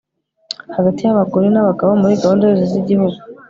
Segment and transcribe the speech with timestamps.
[0.75, 3.17] hagati y'abagore n'abagabo muri gahunda zose z'igihugu